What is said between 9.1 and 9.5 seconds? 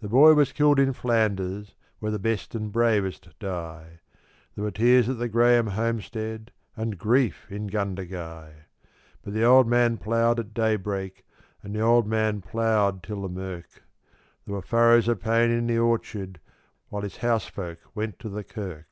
But the